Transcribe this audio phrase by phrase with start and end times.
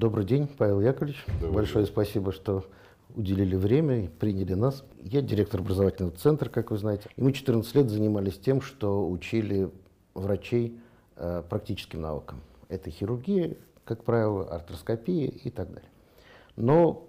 [0.00, 1.22] Добрый день, Павел Яковлевич.
[1.42, 1.92] Добрый Большое день.
[1.92, 2.64] спасибо, что
[3.14, 4.82] уделили время и приняли нас.
[5.02, 7.10] Я директор образовательного центра, как вы знаете.
[7.18, 9.68] И мы 14 лет занимались тем, что учили
[10.14, 10.80] врачей
[11.16, 12.40] э, практическим наукам.
[12.70, 15.90] Это хирургия, как правило, артроскопия и так далее.
[16.56, 17.06] Но,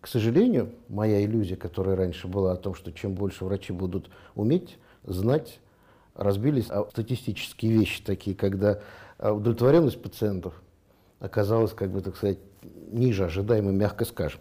[0.00, 4.78] к сожалению, моя иллюзия, которая раньше была о том, что чем больше врачи будут уметь,
[5.04, 5.60] знать,
[6.16, 8.80] разбились о статистические вещи, такие, когда
[9.20, 10.60] э, удовлетворенность пациентов
[11.20, 12.38] оказалась, как бы, так сказать,
[12.90, 14.40] ниже ожидаемой, мягко скажем.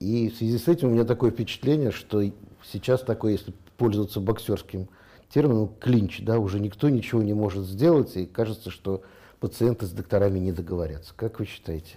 [0.00, 2.22] И в связи с этим у меня такое впечатление, что
[2.64, 4.88] сейчас такое, если пользоваться боксерским
[5.28, 9.02] термином, клинч, да, уже никто ничего не может сделать, и кажется, что
[9.40, 11.12] пациенты с докторами не договорятся.
[11.16, 11.96] Как вы считаете?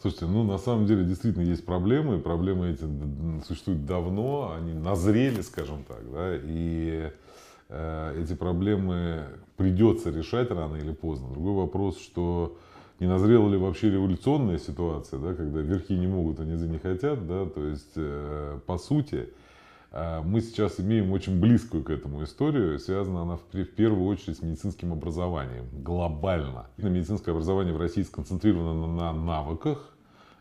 [0.00, 2.84] Слушайте, ну на самом деле действительно есть проблемы, проблемы эти
[3.46, 7.10] существуют давно, они назрели, скажем так, да, и
[7.68, 9.24] э, эти проблемы
[9.56, 11.30] придется решать рано или поздно.
[11.30, 12.56] Другой вопрос, что
[13.00, 17.26] не назрела ли вообще революционная ситуация, да, когда верхи не могут, а низы не хотят,
[17.26, 19.28] да, то есть э, по сути
[19.92, 24.42] э, мы сейчас имеем очень близкую к этому историю, связана она в, первую очередь с
[24.42, 26.66] медицинским образованием, глобально.
[26.78, 29.92] Медицинское образование в России сконцентрировано на, на навыках,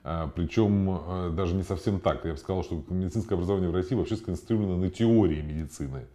[0.05, 2.23] э, причем даже не совсем так.
[2.23, 6.05] Я бы сказал, что медицинское образование в России вообще сконцентрировано на теории медицины,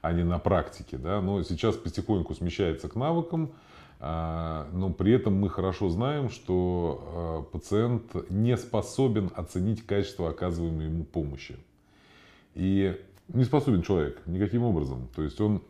[0.00, 0.96] а не на практике.
[0.96, 1.20] Да?
[1.20, 3.52] Но сейчас потихоньку смещается к навыкам,
[4.00, 11.04] но при этом мы хорошо знаем, что а, пациент не способен оценить качество оказываемой ему
[11.04, 11.58] помощи.
[12.54, 12.98] И
[13.28, 15.08] не способен человек никаким образом.
[15.14, 15.60] То есть он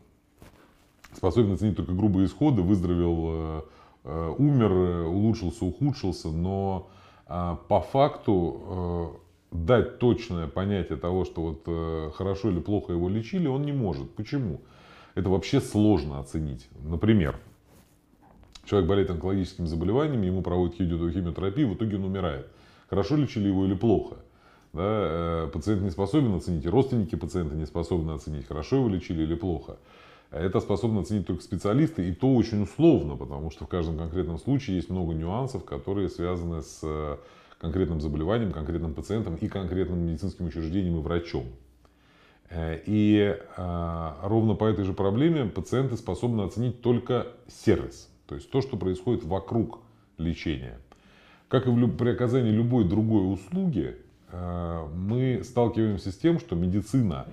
[1.13, 3.63] способен оценить только грубые исходы, выздоровел,
[4.05, 4.71] а, умер,
[5.07, 6.89] улучшился, ухудшился, но
[7.27, 9.19] по факту
[9.51, 14.09] дать точное понятие того, что вот хорошо или плохо его лечили, он не может.
[14.15, 14.59] Почему?
[15.15, 16.67] Это вообще сложно оценить.
[16.83, 17.39] Например,
[18.65, 22.47] Человек болеет онкологическим заболеванием, ему проводят химиотерапию, в итоге он умирает.
[22.89, 24.17] Хорошо лечили его или плохо?
[24.73, 29.35] Да, э, пациент не способен оценить, родственники пациента не способны оценить, хорошо его лечили или
[29.35, 29.77] плохо.
[30.29, 34.77] Это способны оценить только специалисты, и то очень условно, потому что в каждом конкретном случае
[34.77, 37.17] есть много нюансов, которые связаны с э,
[37.59, 41.45] конкретным заболеванием, конкретным пациентом и конкретным медицинским учреждением и врачом.
[42.49, 48.10] Э, и ровно по этой же проблеме пациенты способны оценить только сервис.
[48.31, 49.79] То есть то, что происходит вокруг
[50.17, 50.77] лечения.
[51.49, 53.97] Как и при оказании любой другой услуги,
[54.31, 57.25] э, мы сталкиваемся с тем, что медицина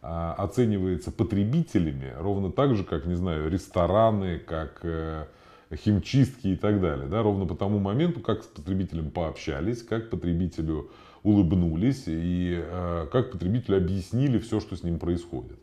[0.00, 5.26] э, оценивается потребителями ровно так же, как, не знаю, рестораны, как э,
[5.74, 7.06] химчистки и так далее.
[7.06, 10.88] Да, ровно по тому моменту, как с потребителем пообщались, как потребителю
[11.22, 12.64] улыбнулись и
[13.12, 15.58] как потребителю объяснили все, что с ним происходит.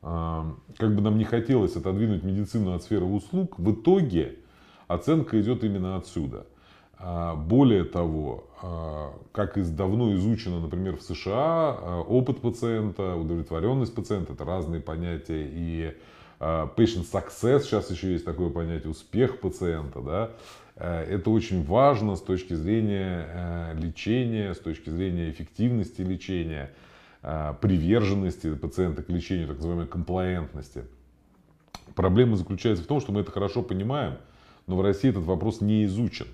[0.00, 4.36] А, как бы нам не хотелось отодвинуть медицину от сферы услуг, в итоге
[4.86, 6.46] оценка идет именно отсюда.
[6.98, 14.32] А, более того, а, как и давно изучено, например, в США, опыт пациента, удовлетворенность пациента–
[14.34, 15.48] это разные понятия.
[15.50, 15.96] И
[16.40, 20.00] patient success, сейчас еще есть такое понятие, успех пациента.
[20.00, 20.30] Да?
[20.76, 26.86] Это очень важно с точки зрения лечения, с точки зрения эффективности лечения– Э,
[27.20, 30.84] приверженности пациента к лечению, так называемой комплаентности.
[31.94, 34.18] Проблема заключается в том, что мы это хорошо понимаем,
[34.66, 36.26] но в России этот вопрос не изучен.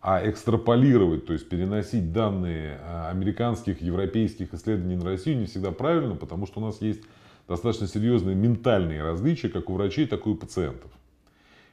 [0.00, 6.16] А экстраполировать, то есть переносить данные э, американских, европейских исследований на Россию не всегда правильно,
[6.16, 7.02] потому что у нас есть
[7.46, 10.90] достаточно серьезные ментальные различия, как у врачей, так и у пациентов.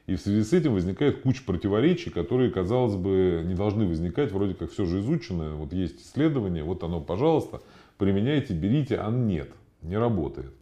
[0.06, 4.54] И в связи с этим возникает куча противоречий, которые, казалось бы, не должны возникать, вроде
[4.54, 7.60] как все же изучено, вот есть исследование, вот оно, пожалуйста,
[8.00, 9.50] применяйте, берите, а нет,
[9.82, 10.52] не работает.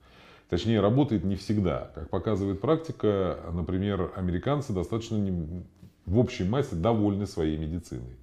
[0.50, 1.91] Точнее, работает не всегда.
[1.94, 5.62] Как показывает практика, например, американцы достаточно не,
[6.04, 8.16] в общей массе довольны своей медициной.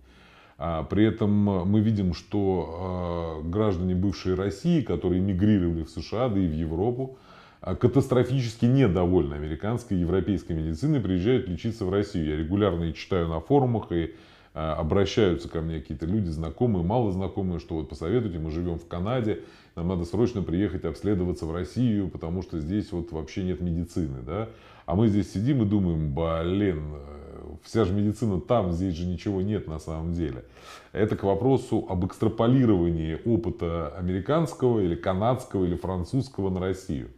[0.57, 6.39] А при этом мы видим, что э, граждане бывшей России, которые мигрировали в США, да
[6.39, 7.17] и в Европу,
[7.61, 12.27] э, катастрофически недовольны американской и европейской медициной, приезжают лечиться в Россию.
[12.27, 14.13] Я регулярно читаю на форумах и
[14.55, 19.41] обращаются ко мне какие-то люди, знакомые, мало знакомые, что вот посоветуйте, мы живем в Канаде,
[19.75, 24.47] нам надо срочно приехать обследоваться в Россию, потому что здесь вот вообще нет медицины, да.
[24.85, 29.41] А мы здесь сидим и думаем, блин, э, вся же медицина там, здесь же ничего
[29.41, 30.45] нет на самом деле.
[30.93, 37.09] Это к вопросу об экстраполировании опыта американского или канадского или французского на Россию.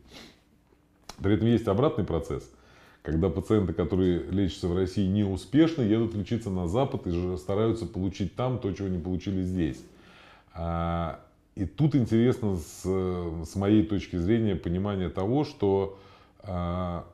[1.22, 2.52] При этом есть обратный процесс–
[3.08, 8.60] когда пациенты, которые лечатся в России неуспешно, едут лечиться на Запад и стараются получить там
[8.60, 9.82] то, чего не получили здесь.
[10.54, 11.22] А,
[11.56, 15.98] и тут интересно с, с моей точки зрения понимание того, что
[16.44, 17.08] а,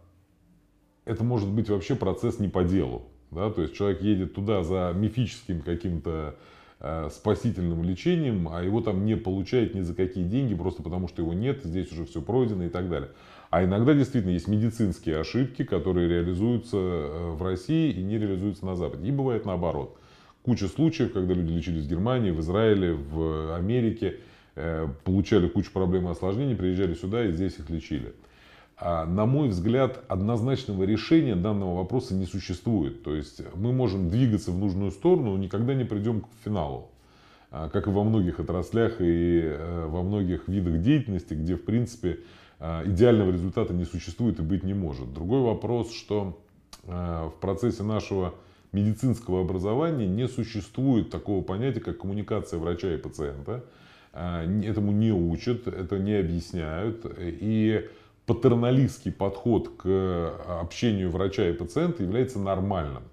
[1.06, 3.04] это может быть вообще процесс не по делу.
[3.30, 3.52] Да?
[3.52, 6.38] То есть человек едет туда за мифическим каким-то
[6.80, 11.22] э, спасительным лечением, а его там не получает ни за какие деньги, просто потому что
[11.22, 13.12] его нет, здесь уже все пройдено и так далее.
[13.54, 18.76] А иногда действительно есть медицинские ошибки, которые реализуются э, в России и не реализуются на
[18.76, 19.08] Западе.
[19.08, 19.96] И бывает наоборот.
[20.42, 24.16] Куча случаев, когда люди лечились в Германии, в Израиле, в Америке,
[24.56, 28.16] э, получали кучу проблем и осложнений, приезжали сюда и здесь их лечили.
[28.76, 33.04] А, на мой взгляд, однозначного решения данного вопроса не существует.
[33.04, 36.90] То есть мы можем двигаться в нужную сторону, но никогда не придем к финалу.
[37.52, 42.18] А, как и во многих отраслях и э, во многих видах деятельности, где, в принципе,
[42.86, 45.14] идеального результата не существует и быть не может.
[45.14, 46.40] Другой вопрос, что
[46.84, 48.34] в процессе нашего
[48.72, 53.66] медицинского образования не существует такого понятия, как коммуникация врача и пациента.
[54.14, 57.06] Этому не учат, это не объясняют.
[57.20, 57.90] И
[58.26, 63.04] патерналистский подход к общению врача и пациента является нормальным.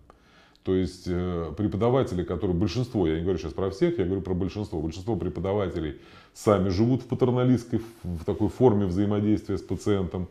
[0.65, 4.35] То есть э, преподаватели, которые, большинство, я не говорю сейчас про всех, я говорю про
[4.35, 5.99] большинство, большинство преподавателей
[6.35, 10.29] сами живут в патерналистской, в такой форме взаимодействия с пациентом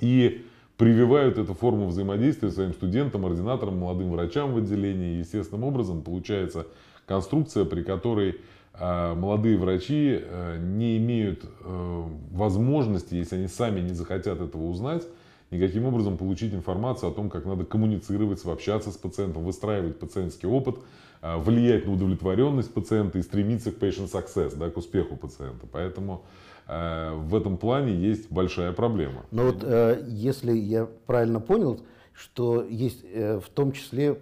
[0.00, 0.44] и
[0.76, 5.18] прививают эту форму взаимодействия своим студентам, ординаторам, молодым врачам в отделении.
[5.18, 6.66] Естественным образом получается
[7.06, 8.40] конструкция, при которой
[8.76, 12.02] а молодые врачи э, не имеют э,
[12.32, 15.04] возможности, если они сами не захотят этого узнать,
[15.54, 20.76] никаким образом получить информацию о том, как надо коммуницировать, общаться с пациентом, выстраивать пациентский опыт,
[21.22, 25.66] э, влиять на удовлетворенность пациента и стремиться к patient success, да, к успеху пациента.
[25.70, 26.24] Поэтому
[26.66, 29.26] в этом плане есть большая проблема.
[29.30, 29.62] Но вот
[30.08, 31.80] если я правильно понял,
[32.14, 34.18] что есть в том числе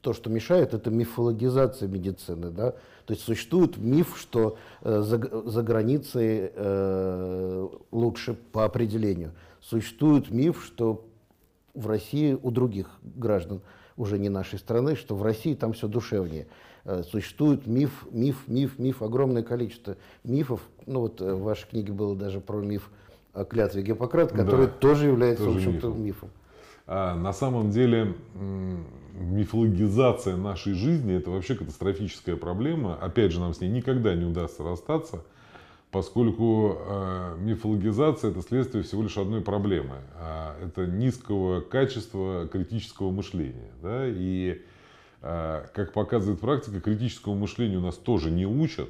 [0.00, 2.74] то, что мешает, это мифологизация медицины, да,
[3.10, 9.32] то есть существует миф, что э, за, за границей э, лучше по определению.
[9.70, 11.06] Существует миф, что
[11.74, 13.60] в России у других граждан
[13.96, 16.48] уже не нашей страны, что в России там все душевнее.
[16.84, 20.60] Э, существует миф, миф, миф, миф, огромное количество мифов.
[20.86, 22.90] Ну вот э, в вашей книге было даже про миф
[23.32, 26.04] о клятве Гиппократа, который да, тоже является, тоже в общем-то, мифом.
[26.04, 26.30] мифом.
[26.88, 28.16] А, на самом деле
[29.14, 32.96] мифологизация нашей жизни это вообще катастрофическая проблема.
[32.96, 35.22] Опять же, нам с ней никогда не удастся расстаться,
[35.90, 39.96] поскольку э, мифологизация это следствие всего лишь одной проблемы.
[40.14, 43.72] Э, это низкого качества критического мышления.
[43.82, 44.04] Да?
[44.06, 44.62] И
[45.22, 48.88] э, как показывает практика, критическому мышлению нас тоже не учат.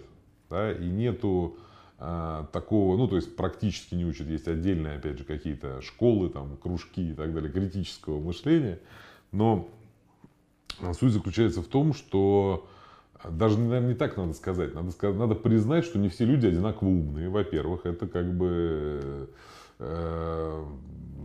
[0.50, 0.72] Да?
[0.72, 1.56] И нету
[1.98, 6.56] э, такого, ну то есть практически не учат, есть отдельные, опять же, какие-то школы, там,
[6.56, 8.78] кружки и так далее, критического мышления.
[9.32, 9.68] Но
[10.98, 12.66] Суть заключается в том, что
[13.28, 14.74] даже, наверное, не так надо сказать.
[14.74, 17.86] Надо, сказать, надо признать, что не все люди одинаково умные, во-первых.
[17.86, 19.28] Это как бы...
[19.78, 20.64] Э,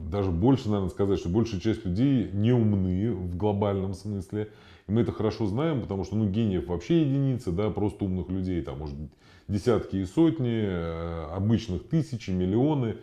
[0.09, 4.51] даже больше, наверное, сказать, что большая часть людей не умны в глобальном смысле.
[4.87, 8.61] И мы это хорошо знаем, потому что ну, гениев вообще единицы, да, просто умных людей,
[8.61, 9.11] там, может быть,
[9.47, 12.97] десятки и сотни, э, обычных тысячи, миллионы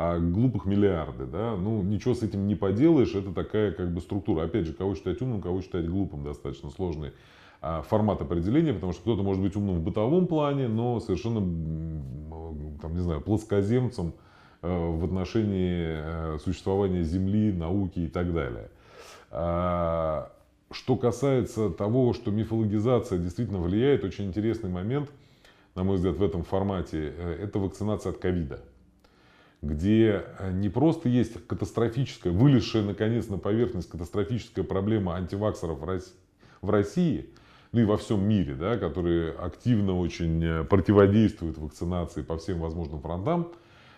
[0.00, 4.44] а глупых миллиарды, да, ну ничего с этим не поделаешь, это такая как бы структура.
[4.44, 7.10] Опять же, кого считать умным, кого считать глупым, достаточно сложный
[7.60, 11.40] формат определения, потому что кто-то может быть умным в бытовом плане, но совершенно,
[12.80, 14.14] там, не знаю, плоскоземцем
[14.62, 18.70] э, в отношении э, существования Земли, науки и так далее.
[19.30, 20.30] А,
[20.70, 25.10] что касается того, что мифологизация действительно влияет, очень интересный момент,
[25.74, 28.60] на мой взгляд, в этом формате, э, это вакцинация от ковида
[29.60, 35.80] где не просто есть катастрофическая, вылезшая наконец на поверхность катастрофическая проблема антиваксеров
[36.60, 37.28] в России,
[37.72, 43.00] ну и во всем мире, да, которые активно очень э, противодействуют вакцинации по всем возможным
[43.00, 43.48] фронтам.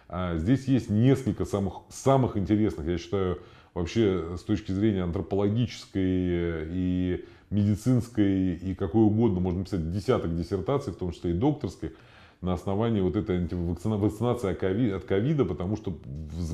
[0.09, 3.41] А здесь есть несколько самых, самых интересных, я считаю,
[3.75, 10.93] вообще с точки зрения антропологической э, и медицинской и какой угодно, можно написать десяток диссертаций,
[10.93, 11.93] в том числе и докторских,
[12.41, 15.99] на основании вот этой вакцинации от ковида, потому что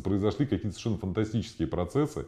[0.03, 2.27] произошли какие-то совершенно фантастические процессы.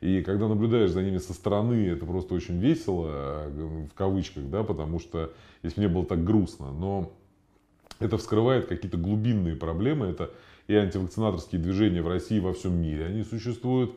[0.00, 5.00] И когда наблюдаешь за ними со стороны, это просто очень весело, в кавычках, да, потому
[5.00, 7.12] что, если мне было так грустно, но
[7.98, 10.30] это вскрывает какие-то глубинные проблемы, это
[10.68, 13.92] и антивакцинаторские движения в России и во всем мире, они существуют,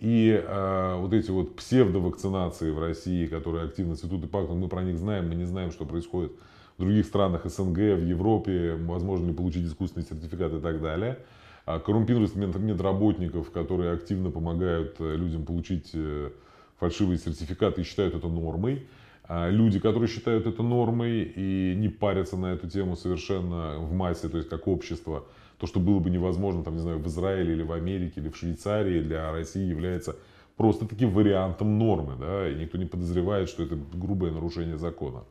[0.00, 4.82] и э, вот эти вот псевдовакцинации в России, которые активно цветут и пахнут, мы про
[4.82, 6.32] них знаем, мы не знаем, что происходит
[6.76, 11.18] в других странах СНГ, в Европе, возможно ли получить искусственный сертификат и так далее.
[11.64, 16.30] А коррумпированность медработников, которые активно помогают э, людям получить э,
[16.78, 18.86] фальшивые сертификаты и считают это нормой.
[19.24, 24.28] А люди, которые считают это нормой и не парятся на эту тему совершенно в массе,
[24.28, 25.24] то есть как общество,
[25.58, 28.36] то, что было бы невозможно, там, не знаю, в Израиле или в Америке или в
[28.36, 30.16] Швейцарии, для России является
[30.56, 35.22] просто таки вариантом нормы, да, и никто не подозревает, что это грубое нарушение закона.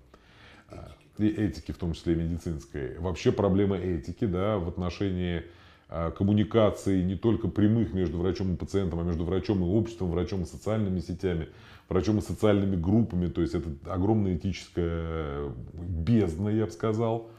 [1.17, 2.97] И этики, в том числе медицинской.
[2.97, 5.43] Вообще проблема этики, да, в отношении
[5.93, 10.43] а, коммуникации не только прямых между врачом и пациентом, а между врачом и обществом, врачом
[10.43, 11.49] и социальными сетями,
[11.89, 13.27] врачом и социальными группами.
[13.27, 17.29] То есть это огромная этическая бездна, я бы сказал.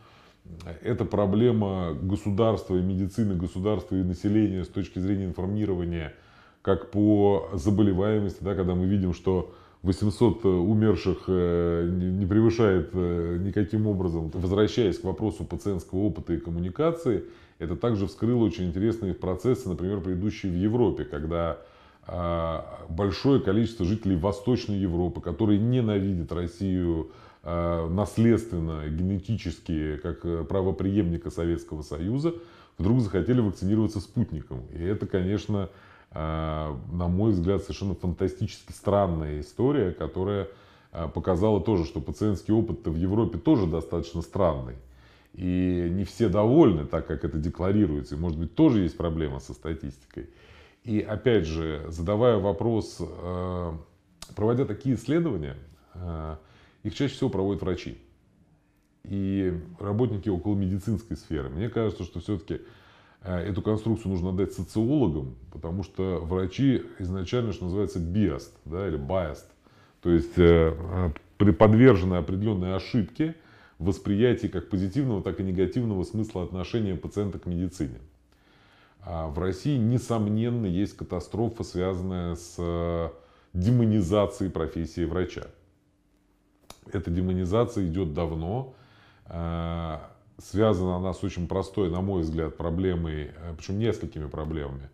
[0.82, 6.12] Это проблема государства и медицины, государства и населения с точки зрения информирования
[6.61, 13.87] как по заболеваемости, да, когда мы видим, что 800 умерших э, не превышает э, никаким
[13.87, 14.31] образом.
[14.33, 17.25] Возвращаясь к вопросу пациентского опыта и коммуникации,
[17.59, 21.59] это также вскрыло очень интересные процессы, например, предыдущие в Европе, когда
[22.05, 27.12] а, большое количество жителей Восточной Европы, которые ненавидят Россию
[27.45, 32.35] а, наследственно, генетически, как э, правоприемника Советского Союза,
[32.79, 34.62] вдруг захотели вакцинироваться спутником.
[34.73, 35.69] И это, конечно,
[36.14, 40.49] на мой взгляд, совершенно фантастически странная история, которая
[41.14, 44.75] показала тоже, что пациентский опыт в Европе тоже достаточно странный.
[45.33, 48.16] И не все довольны, так как это декларируется.
[48.16, 50.28] И, может быть, тоже есть проблема со статистикой.
[50.85, 53.73] И опять же, задавая вопрос, э,
[54.35, 55.57] проводя такие исследования,
[55.95, 56.37] э,
[56.83, 57.97] их чаще всего проводят врачи
[59.04, 61.49] и работники около медицинской сферы.
[61.49, 62.61] Мне кажется, что все-таки э,
[63.25, 69.47] эту конструкцию нужно отдать социологам, потому что врачи изначально, что называется, biased, да, или biased,
[70.00, 70.35] то есть
[71.59, 73.37] подвержены определенной ошибке
[73.79, 77.99] в восприятии как позитивного, так и негативного смысла отношения пациента к медицине.
[79.05, 83.09] А в России, несомненно, есть катастрофа, связанная с э,
[83.52, 85.47] демонизацией профессии врача.
[86.93, 88.75] Эта демонизация идет давно.
[90.39, 94.89] Э, связана она с очень простой, на мой взгляд, проблемой, э, причем несколькими проблемами.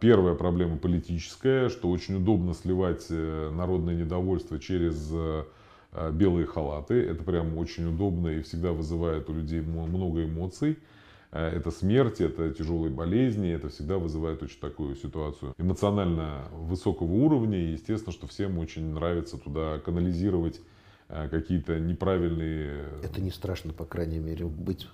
[0.00, 5.12] Первая проблема политическая, что очень удобно сливать народное недовольство через
[6.10, 6.94] белые халаты.
[6.94, 10.76] Это прям очень удобно и всегда вызывает у людей много эмоций.
[11.32, 17.58] Э, это смерть, это тяжелые болезни, это всегда вызывает очень такую ситуацию эмоционально высокого уровня.
[17.58, 20.60] И естественно, что всем очень нравится туда канализировать э,
[21.30, 22.84] какие-то неправильные...
[23.02, 24.86] Это не страшно, по крайней мере, быть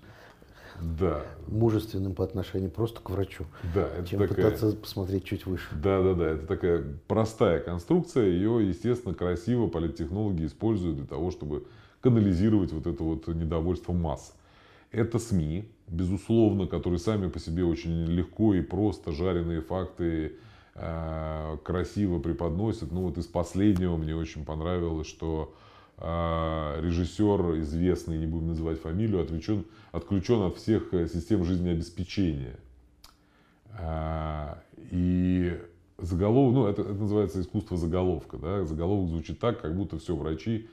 [0.81, 1.23] да.
[1.47, 4.37] мужественным по отношению просто к врачу, да, это чем такая...
[4.37, 5.69] пытаться посмотреть чуть выше.
[5.73, 6.31] Да, да, да.
[6.31, 8.27] Это такая простая конструкция.
[8.27, 11.67] Ее, естественно, красиво политтехнологи используют для того, чтобы
[12.01, 14.35] канализировать вот это вот недовольство масс.
[14.93, 20.37] Это СМИ, безусловно, которые сами по себе очень легко и просто жареные факты
[20.75, 22.93] э, красиво преподносят.
[22.93, 25.55] Ну вот из последнего мне очень понравилось, что
[25.99, 32.57] э, режиссер известный, не будем называть фамилию, отвлечен, отключен от всех систем жизнеобеспечения.
[33.79, 34.55] Э,
[34.91, 35.59] и
[35.99, 40.69] заголовок, ну это, это называется искусство заголовка, да, заголовок звучит так, как будто все врачи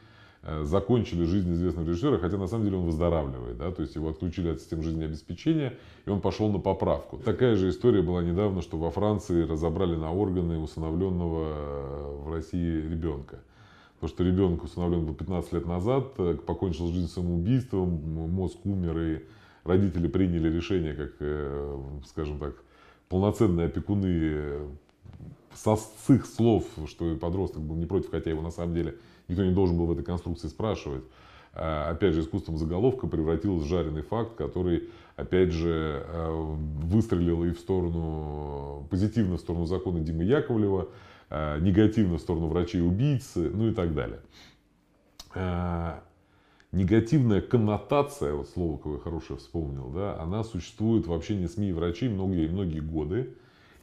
[0.45, 4.09] Э, закончили жизнь известного режиссера, хотя на самом деле он выздоравливает, да, то есть его
[4.09, 7.17] отключили от системы жизнеобеспечения, и он пошел на поправку.
[7.17, 12.81] Такая же история была недавно, что во Франции разобрали на органы усыновленного э, в России
[12.81, 13.39] ребенка.
[14.03, 17.89] Потому что ребенок усыновлен был 15 лет назад, э, покончил жизнь самоубийством,
[18.31, 19.23] мозг умер, и
[19.63, 22.53] родители приняли решение, как, скажем так,
[23.07, 24.67] полноценные опекуны
[25.53, 28.97] со, с их слов, что подросток был не против, хотя его на самом деле
[29.29, 31.05] никто не должен был в этой конструкции спрашивать.
[31.53, 36.05] А, опять же, искусством заголовка превратилось в жареный факт, который, опять же,
[36.83, 40.89] выстрелил и в сторону, позитивно в сторону закона Димы Яковлева,
[41.59, 44.19] негативно в сторону врачей-убийцы, ну и так далее.
[46.71, 52.09] Негативная коннотация, вот слово какое хорошее вспомнил, да, она существует в общении СМИ и врачей
[52.09, 53.33] многие-многие годы.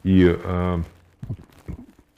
[0.04, 0.36] И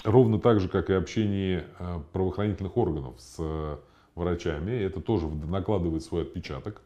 [0.04, 1.64] Ровно так же, как и общение
[2.12, 3.78] правоохранительных органов с
[4.16, 6.82] врачами, это тоже накладывает свой отпечаток,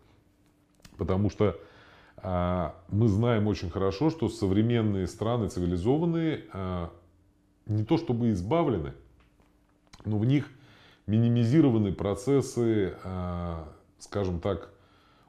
[0.99, 1.59] потому что
[2.23, 6.45] мы знаем очень хорошо, что современные страны цивилизованные
[7.67, 8.93] не то чтобы избавлены,
[10.05, 10.49] но в них
[11.07, 12.97] минимизированы процессы,
[13.99, 14.71] скажем так,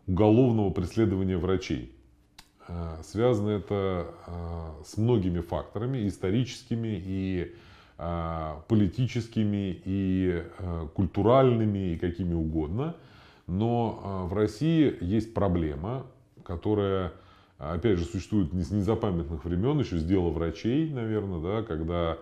[0.08, 1.96] уголовного преследования врачей.
[3.04, 4.14] Связано это
[4.86, 7.56] с многими факторами, историческими и
[8.00, 12.96] а, политическими и а, культуральными и какими угодно.
[13.48, 16.06] Но а, в России есть проблема,
[16.44, 17.14] которая,
[17.58, 22.18] опять же, существует с незапамятных времен, еще с дела врачей, наверное, да, когда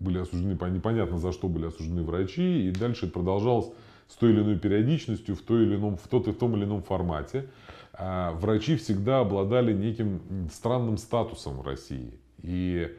[0.00, 3.70] были осуждены, непонятно за что были осуждены врачи, и дальше это продолжалось
[4.08, 6.82] с той или иной периодичностью, в, той или ином, в, тот, в том или ином
[6.82, 7.48] формате.
[7.98, 12.14] Врачи всегда обладали неким странным статусом в России.
[12.42, 12.94] И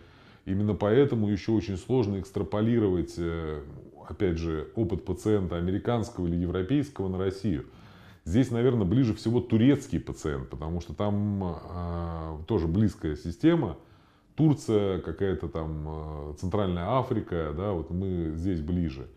[0.49, 3.61] Именно поэтому еще очень сложно экстраполировать, э,
[4.09, 7.65] опять же, опыт пациента американского или европейского на Россию.
[8.29, 13.77] Здесь, наверное, ближе всего турецкий пациент, потому что там э, тоже близкая система.
[14.35, 19.07] Турция, какая-то там э, Центральная Африка, да, вот мы здесь ближе.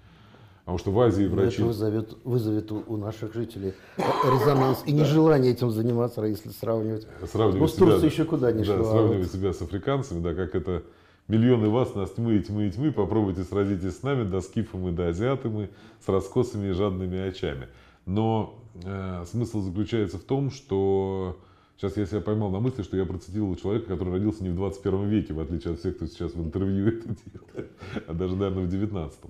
[0.61, 1.57] Потому что в Азии врачи...
[1.57, 7.07] Это вызовет, вызовет у, у наших жителей резонанс и нежелание этим заниматься, если сравнивать.
[7.31, 8.93] Сравнивать ну, с Турцией еще куда не да, шло.
[8.93, 9.33] Сравнивать вот...
[9.33, 10.85] себя с африканцами, да, как это
[11.29, 14.93] миллионы вас, нас тьмы и тьмы и тьмы, попробуйте сразитесь с нами, да скифом и
[14.93, 15.69] да азиатами,
[16.03, 17.69] с раскосыми и жадными очами.
[18.07, 21.41] Но э, смысл заключается в том, что
[21.77, 25.09] сейчас я себя поймал на мысли, что я процитировал человека, который родился не в 21
[25.09, 27.73] веке, в отличие от всех, кто сейчас в интервью это делает,
[28.07, 29.21] а даже, наверное, в 19.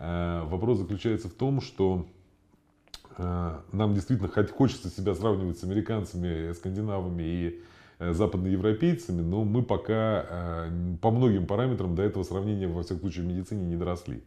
[0.00, 2.06] Э, вопрос заключается в том, что
[3.18, 7.60] э, нам действительно хоть хочется себя сравнивать с американцами, скандинавами и
[7.98, 10.70] э, западноевропейцами, но мы пока
[11.02, 14.22] по многим параметрам до этого сравнения, во всяком случае, в медицине не доросли.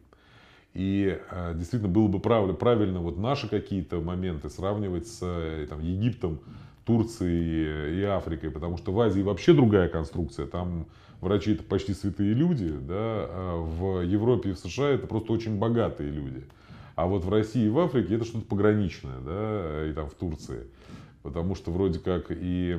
[0.74, 1.20] И
[1.54, 6.40] действительно было бы правильно вот наши какие-то моменты сравнивать с там, Египтом,
[6.84, 10.46] Турцией и Африкой, потому что в Азии вообще другая конструкция.
[10.46, 10.86] Там
[11.20, 15.58] врачи это почти святые люди, да, а в Европе и в США это просто очень
[15.58, 16.44] богатые люди.
[16.96, 20.66] А вот в России и в Африке это что-то пограничное, да, и там в Турции.
[21.22, 22.78] Потому что вроде как и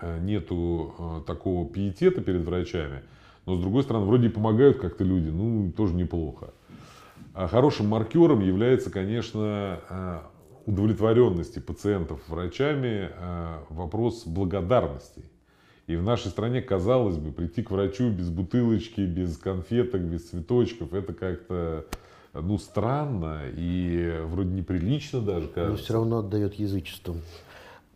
[0.00, 3.02] э, нету э, такого пиетета перед врачами,
[3.46, 6.52] но с другой стороны, вроде и помогают как-то люди, ну, тоже неплохо.
[7.34, 10.18] А хорошим маркером является, конечно, э,
[10.66, 13.10] удовлетворенности пациентов врачами
[13.70, 15.24] вопрос благодарности.
[15.86, 20.94] И в нашей стране, казалось бы, прийти к врачу без бутылочки, без конфеток, без цветочков,
[20.94, 21.86] это как-то
[22.32, 25.70] ну, странно и вроде неприлично даже, кажется.
[25.70, 27.22] Но все равно отдает язычеством.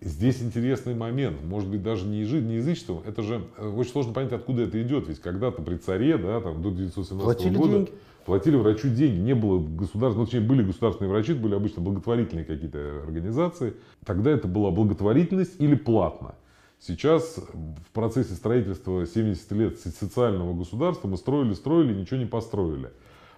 [0.05, 4.13] Здесь интересный момент, может быть, даже не, язы, не язычеством, это же э, очень сложно
[4.13, 7.93] понять, откуда это идет, ведь когда-то при царе, да, там, до 1917 платили года, деньги.
[8.27, 12.45] платили врачу деньги, не было государственных, ну, точнее, были государственные врачи, это были обычно благотворительные
[12.45, 13.73] какие-то организации,
[14.05, 16.35] тогда это была благотворительность или платно.
[16.81, 22.91] Сейчас в процессе строительства 70 лет социального государства мы строили, строили, ничего не построили.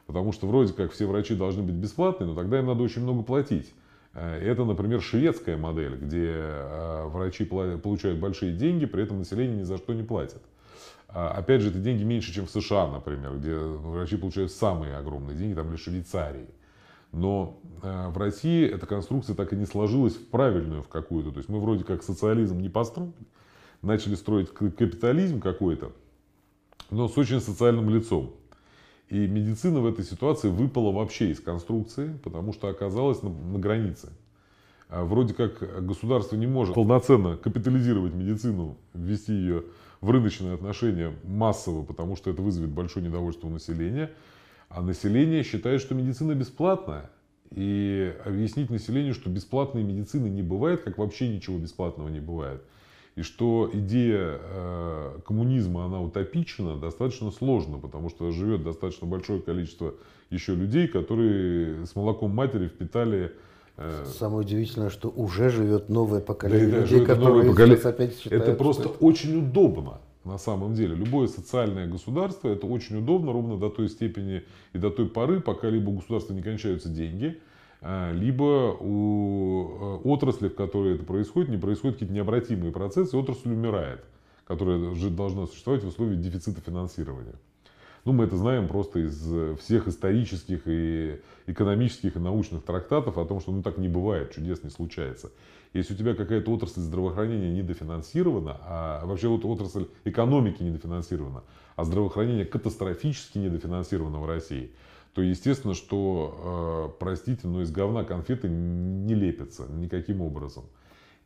[0.09, 3.23] Потому что вроде как все врачи должны быть бесплатные, но тогда им надо очень много
[3.23, 3.73] платить.
[4.17, 9.63] Э, это, например, шведская модель, где э, врачи получают большие деньги, при этом население ни
[9.63, 10.43] за что не платит.
[11.09, 15.37] А, опять же, это деньги меньше, чем в США, например, где врачи получают самые огромные
[15.37, 16.49] деньги, там или Швейцарии.
[17.13, 21.31] Но э, в России эта конструкция так и не сложилась в правильную в какую-то.
[21.31, 23.13] То есть мы вроде как социализм не построили,
[23.83, 25.93] начали строить капитализм какой-то,
[26.91, 28.35] но с очень социальным лицом.
[29.09, 34.11] И медицина в этой ситуации выпала вообще из конструкции, потому что оказалась на, на границе.
[34.89, 39.65] А вроде как государство не может полноценно капитализировать медицину, ввести ее
[40.01, 44.11] в рыночные отношения массово, потому что это вызовет большое недовольство у населения.
[44.69, 47.11] А население считает, что медицина бесплатная.
[47.53, 52.63] И объяснить населению, что бесплатной медицины не бывает, как вообще ничего бесплатного не бывает.
[53.17, 59.95] И что идея э, коммунизма, она утопична, достаточно сложно, потому что живет достаточно большое количество
[60.29, 63.33] еще людей, которые с молоком матери впитали
[63.79, 67.79] э, Самое удивительное, что уже живет новое поколение да, людей, которые поколение.
[67.79, 68.97] опять считают, Это просто что...
[69.01, 70.95] очень удобно на самом деле.
[70.95, 74.43] Любое социальное государство, это очень удобно ровно до той степени
[74.75, 77.41] и до той поры, пока либо у государства не кончаются деньги,
[77.83, 84.05] либо у э, отрасли, в которой это происходит, не происходят какие-то необратимые процессы, отрасль умирает,
[84.47, 87.35] которая же должна существовать в условиях дефицита финансирования.
[88.05, 93.41] Ну, мы это знаем просто из всех исторических и экономических и научных трактатов о том,
[93.41, 95.33] что ну так не бывает, чудес не случается.
[95.73, 101.43] Если у тебя какая-то отрасль здравоохранения недофинансирована, а вообще вот отрасль экономики недофинансирована,
[101.75, 104.71] а здравоохранение катастрофически недофинансировано в России,
[105.17, 110.65] то естественно, что, э, простите, но из говна конфеты не лепятся никаким образом.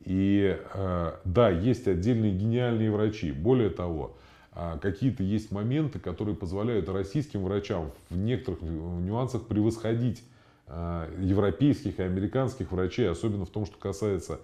[0.05, 3.33] И э, да, есть отдельные гениальные врачи.
[3.33, 4.16] Более того,
[4.55, 10.22] э, какие-то есть моменты, которые позволяют российским врачам в некоторых нюансах превосходить
[10.68, 14.38] европейских и американских врачей, особенно в том, что касается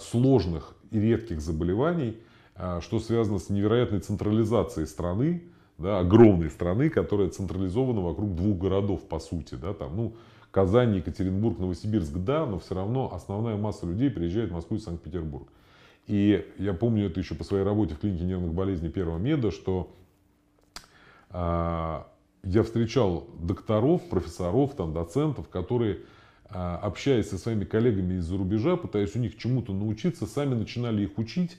[0.00, 2.16] сложных и редких заболеваний,
[2.80, 5.44] что связано с невероятной централизацией страны,
[5.78, 9.54] да, огромной страны, которая централизована вокруг двух городов, по сути.
[9.54, 10.14] Да, там, ну,
[10.50, 15.48] Казань, Екатеринбург, Новосибирск, да, но все равно основная масса людей приезжает в Москву и Санкт-Петербург.
[16.06, 19.94] И я помню это еще по своей работе в клинике нервных болезней первого меда, что
[21.30, 22.02] э,
[22.44, 26.00] я встречал докторов, профессоров, там, доцентов, которые,
[26.50, 31.16] э, общаясь со своими коллегами из-за рубежа, пытаясь у них чему-то научиться, сами начинали их
[31.18, 31.56] учить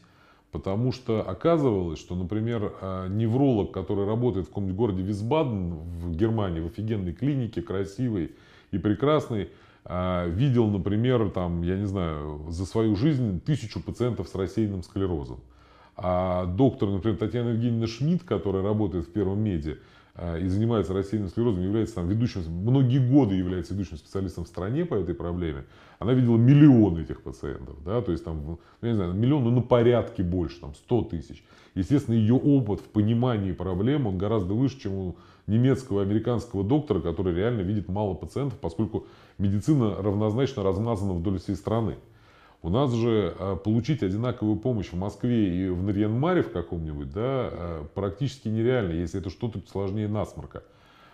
[0.54, 6.60] Потому что оказывалось, что, например, э, невролог, который работает в каком-нибудь городе Висбаден в Германии,
[6.60, 8.36] в офигенной клинике, красивой
[8.70, 9.50] и прекрасной,
[9.86, 15.40] э, видел, например, там, я не знаю, за свою жизнь тысячу пациентов с рассеянным склерозом.
[15.98, 19.80] А доктор, например, Татьяна Евгеньевна Шмидт, которая работает в Первом меди,
[20.16, 24.94] и занимается рассеянным склерозом, является там ведущим, многие годы является ведущим специалистом в стране по
[24.94, 25.66] этой проблеме,
[25.98, 29.50] она видела миллионы этих пациентов, да, то есть там, ну, я не знаю, миллион, ну,
[29.50, 31.44] на порядке больше, там, 100 тысяч.
[31.74, 35.16] Естественно, ее опыт в понимании проблем, он гораздо выше, чем у
[35.48, 39.08] немецкого, американского доктора, который реально видит мало пациентов, поскольку
[39.40, 41.96] медицина равнозначно размазана вдоль всей страны.
[42.64, 47.22] У нас же а, получить одинаковую помощь в Москве и в Нарьян-Маре в каком-нибудь, да,
[47.22, 50.64] а, практически нереально, если это что-то сложнее насморка.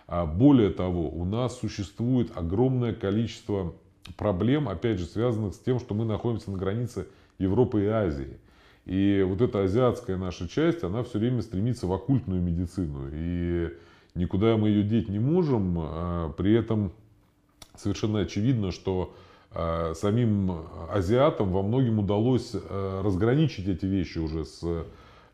[0.06, 3.74] А более того, у нас существует огромное количество
[4.16, 7.08] проблем, опять же, связанных с тем, что мы находимся на границе
[7.38, 8.38] Европы и Азии.
[8.86, 13.08] И вот эта азиатская наша часть, она все время стремится в оккультную медицину.
[13.12, 13.70] И
[14.14, 16.34] никуда мы ее деть не можем.
[16.36, 16.92] При этом
[17.76, 19.14] совершенно очевидно, что
[19.52, 20.52] самим
[20.92, 24.60] азиатам во многом удалось э, разграничить эти вещи уже с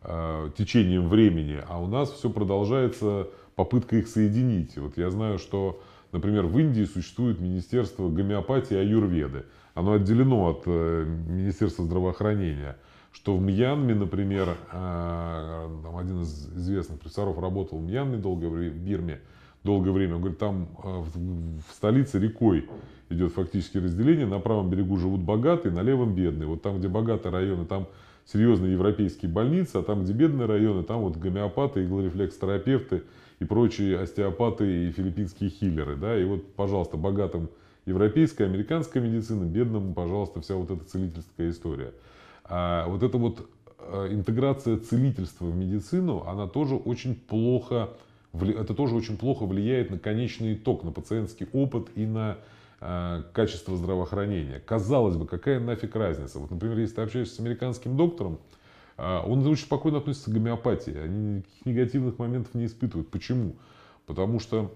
[0.03, 4.79] э, течением времени, а у нас все продолжается попытка их соединить.
[4.79, 9.45] Вот я знаю, что, например, в Индии существует Министерство гомеопатии и аюрведы.
[9.75, 12.79] Оно отделено от Министерства здравоохранения.
[13.13, 18.79] Что в Мьянме, например, там один из известных профессоров работал в Мьянме долгое время, в
[18.79, 19.21] Бирме
[19.67, 20.15] долгое время.
[20.15, 22.69] Он говорит, там в столице рекой
[23.11, 24.27] идет фактически разделение.
[24.27, 26.47] На правом берегу живут богатые, на левом бедные.
[26.47, 27.87] Вот там, где богатые районы, там
[28.25, 33.03] серьезные европейские больницы, а там, где бедные районы, там вот гомеопаты, иглорефлекс-терапевты
[33.39, 35.97] и прочие остеопаты и филиппинские хиллеры.
[35.97, 36.19] Да?
[36.19, 37.51] И вот, пожалуйста, богатым
[37.85, 41.93] европейская, американская медицина, бедным, пожалуйста, вся вот эта целительская история.
[42.45, 43.49] А вот эта вот
[43.79, 47.91] э, интеграция целительства в медицину, она тоже очень плохо,
[48.43, 52.39] это тоже очень плохо влияет на конечный итог, на пациентский опыт и на
[52.79, 54.61] Э, качество здравоохранения.
[54.61, 56.39] Казалось бы, какая нафиг разница?
[56.39, 58.39] Вот, например, если ты общаешься с американским доктором,
[58.99, 60.95] э, он очень спокойно относится к гомеопатии.
[60.95, 63.11] Они никаких негативных моментов не испытывают.
[63.11, 63.57] Почему?
[64.05, 64.75] Потому что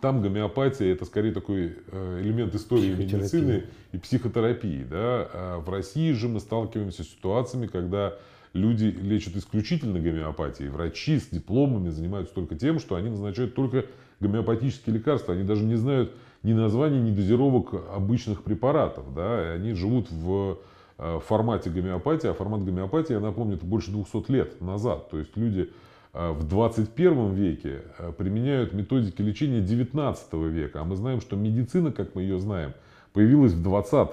[0.00, 4.84] там гомеопатия это скорее такой э, элемент истории медицины и психотерапии.
[4.84, 5.28] Да?
[5.34, 8.14] А в России же мы сталкиваемся с ситуациями, когда
[8.52, 10.70] люди лечат исключительно гомеопатией.
[10.70, 13.86] Врачи с дипломами занимаются только тем, что они назначают только
[14.20, 15.34] гомеопатические лекарства.
[15.34, 16.12] Они даже не знают,
[16.42, 19.12] ни названий, ни дозировок обычных препаратов.
[19.14, 19.42] Да?
[19.42, 20.58] И они живут в
[20.98, 25.10] э, формате гомеопатии, а формат гомеопатии, я напомню, это больше 200 лет назад.
[25.10, 25.70] То есть люди
[26.12, 30.80] э, в 21 веке э, применяют методики лечения 19 века.
[30.80, 32.74] А мы знаем, что медицина, как мы ее знаем,
[33.12, 34.08] появилась в 20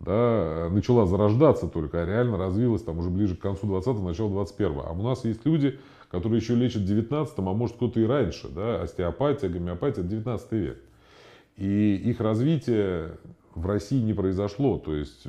[0.00, 4.84] да, начала зарождаться только, а реально развилась там уже ближе к концу 20-го, началу 21-го.
[4.86, 5.78] А у нас есть люди,
[6.10, 8.48] которые еще лечат в 19 а может кто-то и раньше.
[8.48, 8.82] Да?
[8.82, 10.78] Остеопатия, гомеопатия, 19 век.
[11.56, 13.18] И их развитие
[13.54, 14.78] в России не произошло.
[14.78, 15.26] То есть,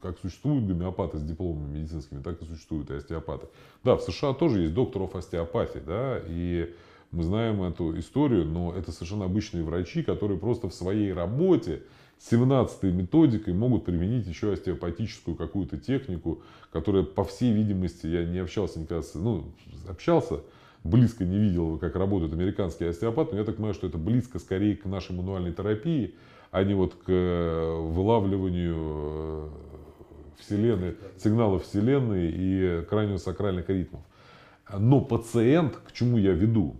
[0.00, 3.48] как существуют гомеопаты с дипломами медицинскими, так и существуют и остеопаты.
[3.82, 6.72] Да, в США тоже есть докторов остеопатии, да, и
[7.10, 11.82] мы знаем эту историю, но это совершенно обычные врачи, которые просто в своей работе
[12.30, 18.80] 17-й методикой могут применить еще остеопатическую какую-то технику, которая, по всей видимости, я не общался
[18.80, 19.52] никогда, с, ну,
[19.88, 20.40] общался,
[20.84, 24.76] близко не видел, как работают американские остеопаты, но я так понимаю, что это близко скорее
[24.76, 26.14] к нашей мануальной терапии,
[26.50, 29.48] а не вот к э, вылавливанию э,
[30.38, 34.02] вселенной, сигналов вселенной и краниосакральных ритмов.
[34.72, 36.76] Но пациент, к чему я веду,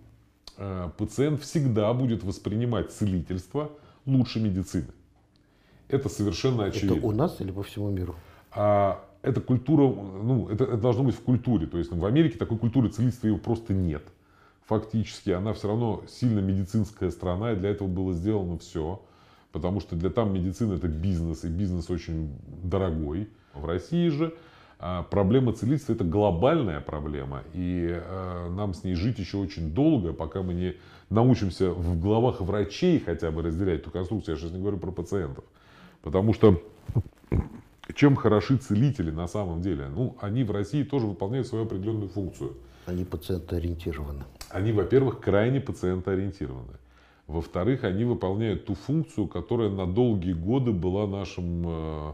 [0.57, 3.69] э, пациент всегда будет воспринимать целительство
[4.05, 4.87] лучше медицины.
[5.89, 6.97] Это совершенно очевидно.
[6.97, 8.15] Это у нас или по всему миру?
[8.51, 11.67] А эта культура, ну, это, это должно быть в культуре.
[11.67, 14.03] То есть в Америке такой культуры целительства его просто нет.
[14.67, 19.01] Фактически она все равно сильно медицинская страна, и для этого было сделано все.
[19.51, 23.29] Потому что для там медицина это бизнес, и бизнес очень дорогой.
[23.53, 24.33] В России же
[24.79, 30.11] а, проблема целительства это глобальная проблема, и а, нам с ней жить еще очень долго,
[30.11, 30.75] пока мы не
[31.09, 34.35] научимся в головах врачей хотя бы разделять эту конструкцию.
[34.35, 35.45] Я сейчас не говорю про пациентов.
[36.05, 36.61] Потому что
[37.95, 39.87] чем хороши целители на самом деле?
[39.87, 42.53] Ну, они в России тоже выполняют свою определенную функцию.
[42.85, 44.23] Они пациентоориентированы.
[44.51, 46.77] Они, во-первых, крайне пациентоориентированы.
[47.25, 52.13] Во-вторых, они выполняют ту функцию, которая на долгие годы была нашим э,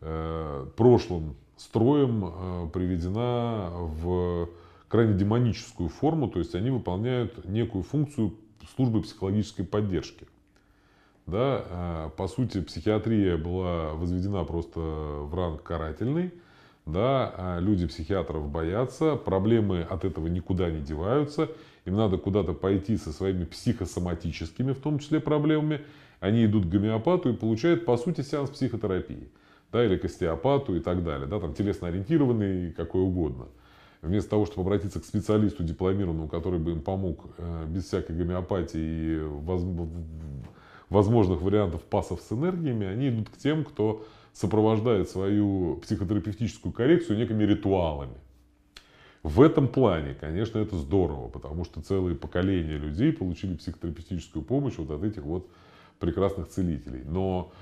[0.00, 4.48] э, прошлым строем э, приведена в
[4.88, 8.34] крайне демоническую форму, то есть они выполняют некую функцию
[8.74, 10.26] службы психологической поддержки.
[11.28, 16.32] Да, а, по сути, психиатрия была возведена просто в ранг карательный,
[16.86, 21.50] да, а люди психиатров боятся, проблемы от этого никуда не деваются,
[21.84, 25.82] им надо куда-то пойти со своими психосоматическими, в том числе, проблемами,
[26.20, 29.28] они идут к гомеопату и получают, по сути, сеанс психотерапии,
[29.70, 33.48] да, или к остеопату и так далее, да, там телесно-ориентированный, какой угодно.
[34.00, 38.80] Вместо того, чтобы обратиться к специалисту дипломированному, который бы им помог э, без всякой гомеопатии
[38.80, 39.20] и
[40.90, 47.44] возможных вариантов пасов с энергиями, они идут к тем, кто сопровождает свою психотерапевтическую коррекцию некими
[47.44, 48.14] ритуалами.
[49.22, 54.90] В этом плане, конечно, это здорово, потому что целые поколения людей получили психотерапевтическую помощь вот
[54.90, 55.48] от этих вот
[55.98, 57.02] прекрасных целителей.
[57.04, 57.52] Но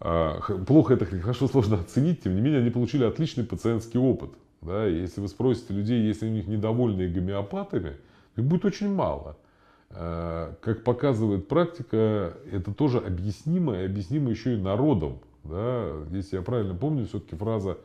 [0.00, 4.30] э, плохо это хорошо сложно оценить, тем не менее они получили отличный пациентский опыт.
[4.62, 4.86] Да?
[4.86, 7.96] Если вы спросите людей, если у них недовольны гомеопатами,
[8.36, 9.36] их будет очень мало.
[10.64, 15.18] Э, как показывает практика, это тоже объяснимо и объяснимо еще и народом.
[15.44, 15.90] Да?
[16.10, 17.78] Если я правильно помню, все-таки фраза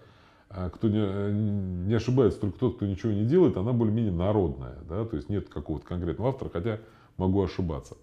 [0.49, 4.77] «А кто не, не ошибается, только тот, кто ничего не делает, она более-менее народная.
[4.87, 5.05] Да?
[5.05, 6.79] То есть нет какого-то конкретного автора, хотя
[7.17, 7.97] могу ошибаться.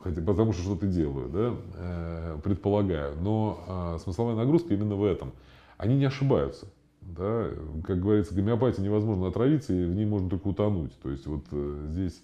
[0.00, 1.54] Хотя, потому что что-то делаю, да?
[1.76, 3.16] э, предполагаю.
[3.20, 5.32] Но э, смысловая нагрузка именно в этом.
[5.78, 6.66] Они не ошибаются.
[7.00, 7.48] Да?
[7.84, 10.92] Как говорится, гомеопатия невозможно отравиться, и в ней можно только утонуть.
[11.00, 12.22] То есть вот э, здесь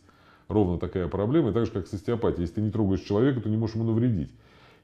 [0.48, 2.42] ровно такая проблема, и так же, как с остеопатией.
[2.42, 4.30] Если ты не трогаешь человека, то не можешь ему навредить.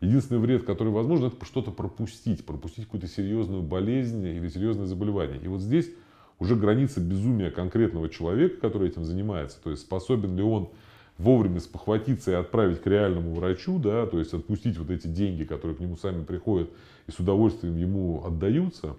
[0.01, 5.39] Единственный вред, который возможен, это что-то пропустить, пропустить какую-то серьезную болезнь или серьезное заболевание.
[5.43, 5.91] И вот здесь
[6.39, 9.59] уже граница безумия конкретного человека, который этим занимается.
[9.63, 10.71] То есть способен ли он
[11.19, 15.77] вовремя спохватиться и отправить к реальному врачу, да, то есть отпустить вот эти деньги, которые
[15.77, 16.71] к нему сами приходят
[17.07, 18.97] и с удовольствием ему отдаются,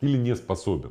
[0.00, 0.90] или не способен.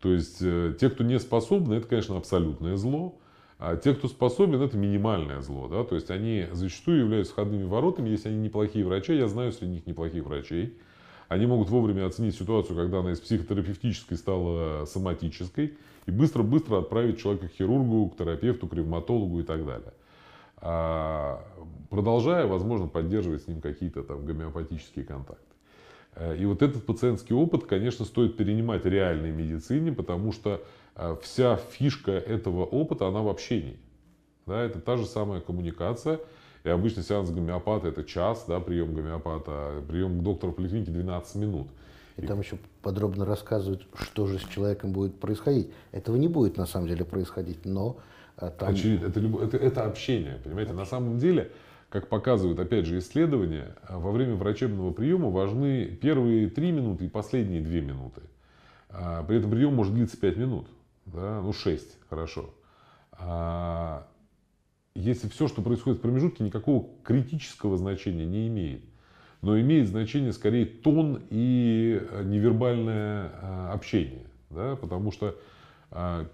[0.00, 3.18] То есть э, те, кто не способны, это, конечно, абсолютное зло.
[3.58, 5.68] А те, кто способен, это минимальное зло.
[5.68, 5.84] Да?
[5.84, 9.86] То есть они зачастую являются входными воротами, если они неплохие врачи, я знаю среди них
[9.86, 10.76] неплохих врачей.
[11.28, 15.74] Они могут вовремя оценить ситуацию, когда она из психотерапевтической стала соматической,
[16.06, 19.92] и быстро-быстро отправить человека к хирургу, к терапевту, к ревматологу и так далее.
[20.58, 21.42] А
[21.90, 25.45] продолжая, возможно, поддерживать с ним какие-то там гомеопатические контакты.
[26.16, 30.62] Э, и вот этот пациентский опыт, конечно, стоит перенимать реальной медицине, потому что
[30.96, 33.78] э, вся фишка этого опыта, она в общении.
[34.46, 36.18] Да, это та же самая коммуникация.
[36.64, 40.90] И обычно сеанс гомеопата это час, да, прием гомеопата, а прием к доктору в поликлинике
[40.90, 41.68] 12 минут.
[42.16, 45.70] И, и там еще подробно рассказывают, что же с человеком будет происходить.
[45.92, 47.98] Этого не будет на самом деле происходить, но
[48.38, 48.70] э, там...
[48.70, 50.72] Очевидно, это, это, это общение, понимаете.
[50.72, 51.52] На самом деле
[51.88, 57.60] как показывают, опять же, исследования, во время врачебного приема важны первые 3 минуты и последние
[57.60, 58.22] 2 минуты.
[58.90, 60.66] А, при этом прием может длиться 5 минут,
[61.06, 62.50] да, ну 6, хорошо.
[63.12, 64.06] А,
[64.94, 68.82] если все, что происходит в промежутке, никакого критического значения не имеет,
[69.42, 75.36] но имеет значение скорее тон и невербальное а, общение, да, потому что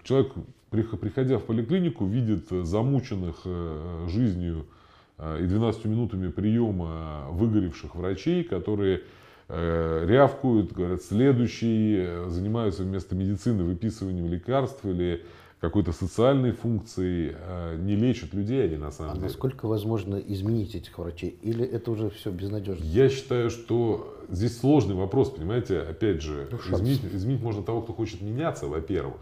[0.02, 0.32] человек,
[0.70, 4.81] приходя в поликлинику, видит замученных э, жизнью Э,
[5.18, 9.02] и 12 минутами приема выгоревших врачей, которые
[9.48, 15.24] э, рявкают, говорят, следующий, э, занимаются вместо медицины выписыванием лекарств или
[15.60, 17.36] какой-то социальной функцией,
[17.78, 19.26] не лечат людей они на самом а деле.
[19.26, 21.38] насколько возможно изменить этих врачей?
[21.40, 22.82] Или это уже все безнадежно?
[22.82, 27.92] Я считаю, что здесь сложный вопрос, понимаете, опять же, ну, изменить, изменить можно того, кто
[27.92, 29.20] хочет меняться, во-первых.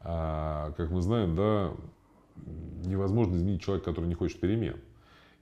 [0.00, 1.70] А, как мы знаем, да,
[2.84, 4.76] невозможно изменить человека, который не хочет перемен.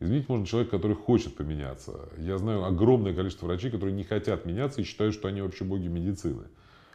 [0.01, 2.09] Изменить можно человека, который хочет поменяться.
[2.17, 5.89] Я знаю огромное количество врачей, которые не хотят меняться и считают, что они вообще боги
[5.89, 6.45] медицины.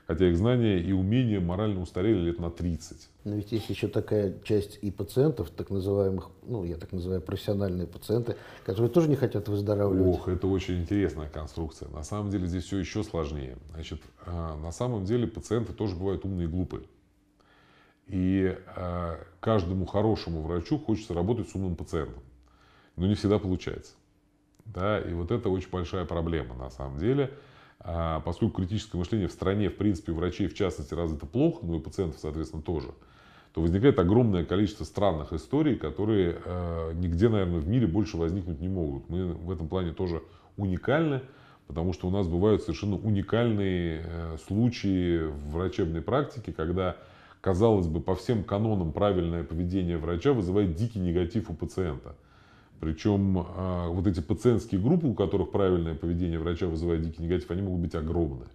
[0.07, 3.09] Хотя их знания и умения морально устарели лет на 30.
[3.23, 7.87] Но ведь есть еще такая часть и пациентов, так называемых, ну, я так называю, профессиональные
[7.87, 10.15] пациенты, которые тоже не хотят выздоравливать.
[10.15, 11.89] Ох, это очень интересная конструкция.
[11.89, 13.57] На самом деле здесь все еще сложнее.
[13.73, 16.83] Значит, а, на самом деле пациенты тоже бывают умные и глупые.
[18.07, 22.21] И а, каждому хорошему врачу хочется работать с умным пациентом
[22.95, 23.93] но не всегда получается.
[24.65, 27.31] Да, и вот это очень большая проблема на самом деле.
[27.79, 31.75] А, поскольку критическое мышление в стране, в принципе, у врачей в частности развито плохо, ну
[31.75, 32.89] и пациентов, соответственно, тоже,
[33.53, 38.67] то возникает огромное количество странных историй, которые э, нигде, наверное, в мире больше возникнуть не
[38.67, 39.07] могут.
[39.07, 40.23] Мы в этом плане тоже
[40.57, 41.21] уникальны,
[41.67, 46.97] потому что у нас бывают совершенно уникальные э, случаи в врачебной практике, когда,
[47.39, 52.15] казалось бы, по всем канонам правильное поведение врача вызывает дикий негатив у пациента.
[52.79, 57.61] Причем а, вот эти пациентские группы, у которых правильное поведение врача вызывает дикий негатив, они
[57.61, 58.45] могут быть огромны.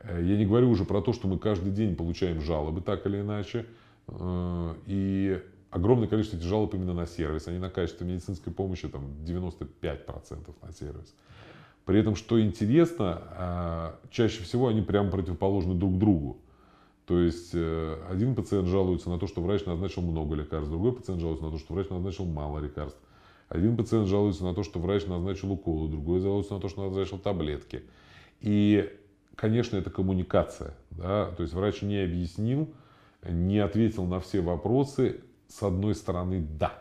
[0.00, 3.20] Э, я не говорю уже про то, что мы каждый день получаем жалобы так или
[3.20, 3.66] иначе.
[4.06, 8.88] Э, и огромное количество этих жалоб именно на сервис, а не на качество медицинской помощи,
[8.88, 11.14] там 95% на сервис.
[11.84, 16.36] При этом, что интересно, а, чаще всего они прямо противоположны друг другу.
[17.06, 21.22] То есть э, один пациент жалуется на то, что врач назначил много лекарств, другой пациент
[21.22, 23.00] жалуется на то, что врач назначил мало лекарств.
[23.48, 27.18] Один пациент жалуется на то, что врач назначил уколы, другой жалуется на то, что назначил
[27.18, 27.82] таблетки.
[28.40, 28.90] И,
[29.34, 30.74] конечно, это коммуникация.
[30.90, 31.30] Да?
[31.36, 32.68] То есть врач не объяснил,
[33.26, 35.20] не ответил на все вопросы.
[35.48, 36.78] С одной стороны, да.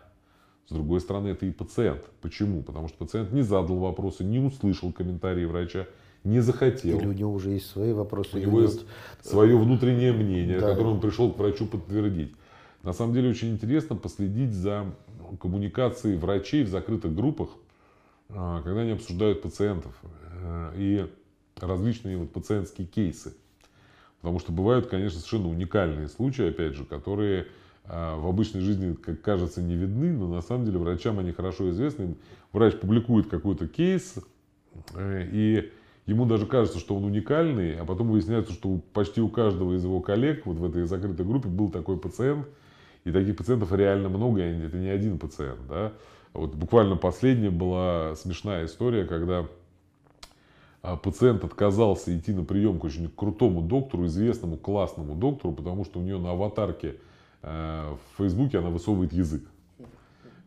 [0.68, 2.04] С другой стороны, это и пациент.
[2.22, 2.62] Почему?
[2.62, 5.88] Потому что пациент не задал вопросы, не услышал комментарии врача,
[6.26, 7.00] не захотел.
[7.00, 8.36] Или у него уже есть свои вопросы.
[8.36, 8.86] У него есть
[9.22, 10.72] свое внутреннее мнение, да.
[10.72, 12.36] которое он пришел к врачу подтвердить.
[12.84, 14.94] На самом деле очень интересно последить за
[15.40, 17.50] коммуникацией врачей в закрытых группах,
[18.30, 21.08] а, когда они обсуждают пациентов э, и
[21.60, 23.34] различные вот пациентские кейсы.
[24.22, 27.48] Потому что бывают, конечно, совершенно уникальные случаи, опять же, которые
[27.86, 31.70] а, в обычной жизни, как кажется, не видны, но на самом деле врачам они хорошо
[31.70, 32.16] известны.
[32.52, 34.16] Врач публикует какой-то кейс,
[34.94, 35.72] э, и
[36.06, 40.02] ему даже кажется, что он уникальный, а потом выясняется, что почти у каждого из его
[40.02, 42.48] коллег вот в этой закрытой группе был такой пациент,
[43.08, 45.60] и таких пациентов реально много, и это не один пациент.
[45.68, 45.94] Да?
[46.34, 49.48] Вот буквально последняя была смешная история, когда
[50.82, 56.00] а, пациент отказался идти на прием к очень крутому доктору, известному классному доктору, потому что
[56.00, 56.96] у нее на аватарке
[57.44, 59.44] Э, в Фейсбуке она высовывает язык.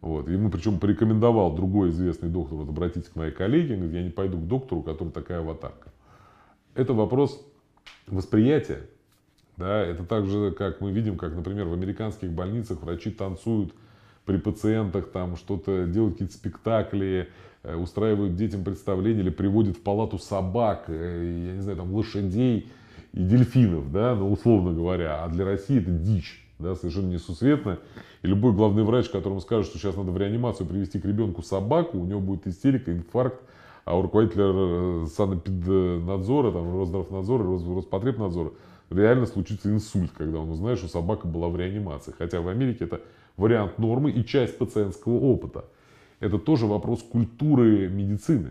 [0.01, 0.29] Вот.
[0.29, 4.39] Ему причем порекомендовал другой известный доктор, вот обратитесь к моей коллеге, говорит, я не пойду
[4.39, 5.93] к доктору, у которого такая аватарка.
[6.75, 7.45] Это вопрос
[8.07, 8.89] восприятия.
[9.61, 9.85] Да?
[9.85, 13.73] Это так же, как мы видим, как, например, в американских больницах врачи танцуют
[14.25, 17.29] при пациентах, там что-то делают какие-то спектакли,
[17.63, 22.71] э, устраивают детям представления или приводят в палату собак, э, я не знаю, там лошадей
[23.13, 25.25] и дельфинов, да, ну, условно говоря.
[25.25, 27.79] А для России это дичь да, совершенно несусветно.
[28.23, 31.99] И любой главный врач, которому скажет, что сейчас надо в реанимацию привести к ребенку собаку,
[31.99, 33.41] у него будет истерика, инфаркт,
[33.85, 38.53] а у руководителя э, санэпиднадзора, там, Росздравнадзора, Роспотребнадзора
[38.91, 42.15] реально случится инсульт, когда он узнает, что собака была в реанимации.
[42.17, 43.01] Хотя в Америке это
[43.37, 45.65] вариант нормы и часть пациентского опыта.
[46.19, 48.51] Это тоже вопрос культуры медицины,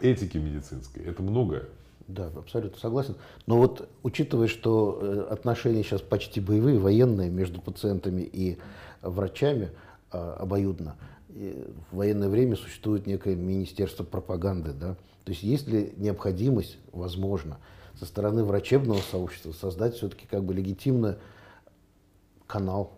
[0.00, 1.02] этики медицинской.
[1.04, 1.64] Это многое.
[2.08, 3.16] Да, абсолютно согласен.
[3.46, 8.58] Но вот учитывая, что э, отношения сейчас почти боевые, военные между пациентами и
[9.02, 9.70] врачами
[10.10, 10.96] а, обоюдно,
[11.28, 14.96] в военное время существует некое министерство пропаганды, да?
[15.24, 17.58] То есть есть ли необходимость, возможно,
[17.98, 21.16] со стороны врачебного сообщества создать все-таки как бы легитимный
[22.46, 22.92] канал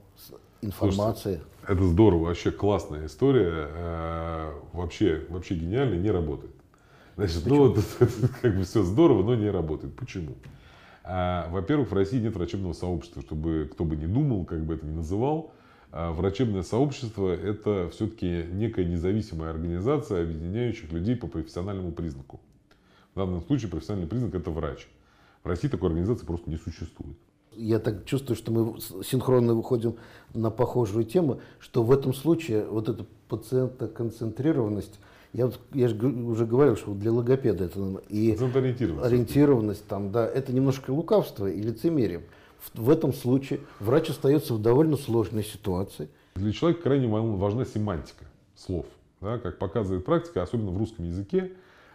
[0.62, 1.34] информации?
[1.34, 6.52] Слушайте, это здорово, вообще классная история, э, вообще, вообще гениально, не работает.
[7.16, 7.78] Значит, ну вот
[8.42, 9.94] как бы все здорово, но не работает.
[9.96, 10.34] Почему?
[11.04, 14.86] А, во-первых, в России нет врачебного сообщества, чтобы кто бы ни думал, как бы это
[14.86, 15.52] ни называл.
[15.92, 22.40] А врачебное сообщество– это все-таки некая независимая организация, объединяющих людей по профессиональному признаку.
[23.14, 24.88] В данном случае профессиональный признак– это врач.
[25.42, 27.16] В России такой организации просто не существует.
[27.56, 29.96] Я так чувствую, что мы синхронно выходим
[30.34, 35.00] на похожую тему, что в этом случае вот эта пациентоконцентрированность
[35.32, 39.06] я, я же уже говорил, что для логопеда это и ориентированность.
[39.06, 42.22] ориентированность там, да, это немножко лукавство и лицемерие.
[42.58, 46.08] В, в этом случае врач остается в довольно сложной ситуации.
[46.34, 48.24] Для человека крайне важна семантика
[48.56, 48.86] слов.
[49.20, 51.52] Да, как показывает практика, особенно в русском языке,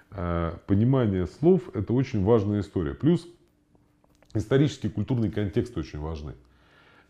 [0.09, 2.93] понимание слов– это очень важная история.
[2.93, 3.27] Плюс
[4.33, 6.33] исторический культурный контекст очень важны,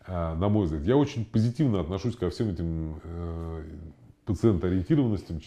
[0.06, 0.84] э, на мой взгляд.
[0.84, 3.62] Я очень позитивно отношусь ко всем этим э,
[4.24, 5.40] пациентоориентированностям,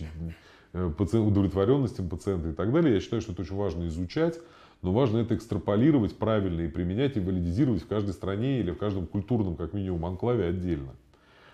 [0.71, 2.93] Э, удовлетворенностям пациента и так далее.
[2.93, 4.39] Я считаю, что это очень важно изучать,
[4.83, 9.07] но важно это экстраполировать правильно и применять и валидизировать в каждой стране или в каждом
[9.07, 10.91] культурном, как минимум, анклаве отдельно.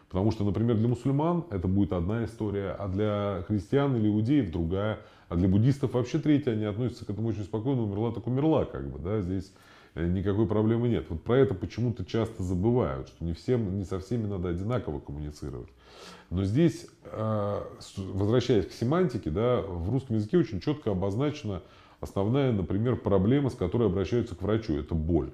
[0.09, 4.99] Потому что, например, для мусульман это будет одна история, а для христиан или иудеев другая,
[5.29, 8.89] а для буддистов вообще третья, они относятся к этому очень спокойно, умерла так умерла, как
[8.89, 9.51] бы, да, здесь
[9.95, 11.05] э, никакой проблемы нет.
[11.09, 15.69] Вот про это почему-то часто забывают, что не, всем, не со всеми надо одинаково коммуницировать.
[16.29, 17.61] Но здесь, э,
[17.97, 21.61] возвращаясь к семантике, да, в русском языке очень четко обозначена
[21.99, 24.73] основная, например, проблема, с которой обращаются к врачу.
[24.73, 25.31] Это боль.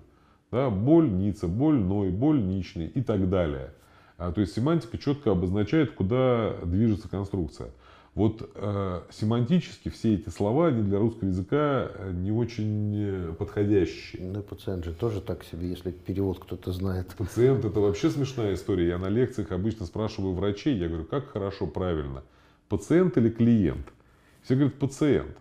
[0.51, 3.73] Да, больница, больной, больничный и так далее.
[4.21, 7.71] А, то есть семантика четко обозначает, куда движется конструкция.
[8.13, 14.21] Вот э, семантически все эти слова, они для русского языка э, не очень э, подходящие.
[14.21, 17.07] Ну, пациент же тоже так себе, если перевод кто-то знает.
[17.17, 18.89] Пациент это вообще смешная история.
[18.89, 22.21] Я на лекциях обычно спрашиваю врачей, я говорю, как хорошо, правильно,
[22.69, 23.87] пациент или клиент?
[24.43, 25.35] Все говорят, пациент.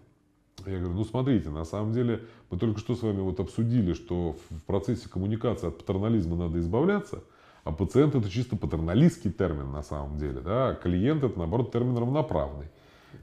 [0.64, 4.36] Я говорю, ну смотрите, на самом деле мы только что с вами вот обсудили, что
[4.48, 7.22] в процессе коммуникации от патернализма надо избавляться–
[7.64, 10.40] а пациент это чисто патерналистский термин на самом деле.
[10.40, 10.70] Да?
[10.70, 12.66] А клиент это наоборот термин равноправный.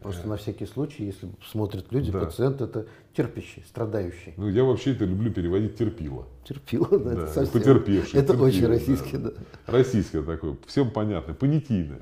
[0.02, 2.20] Просто на всякий случай, если смотрят люди, Да.
[2.20, 4.34] пациент это терпящий, страдающий.
[4.38, 6.28] Ну, я вообще это люблю переводить терпило.
[6.44, 7.54] Терпило, да, Да, это совсем.
[7.60, 9.32] потерпевший, Это очень терпило, российский, да.
[9.66, 12.02] Российское такое, всем понятно, понятийное.